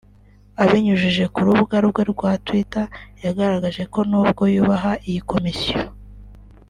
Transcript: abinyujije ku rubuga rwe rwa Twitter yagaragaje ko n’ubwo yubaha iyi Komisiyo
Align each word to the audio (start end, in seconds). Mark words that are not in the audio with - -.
abinyujije 0.63 1.23
ku 1.33 1.39
rubuga 1.47 1.75
rwe 1.87 2.03
rwa 2.11 2.31
Twitter 2.45 2.85
yagaragaje 3.23 3.83
ko 3.93 3.99
n’ubwo 4.09 4.43
yubaha 4.55 4.91
iyi 5.07 5.21
Komisiyo 5.31 5.79